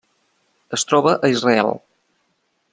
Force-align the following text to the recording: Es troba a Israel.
Es 0.77 0.87
troba 0.93 1.13
a 1.27 1.31
Israel. 1.35 1.71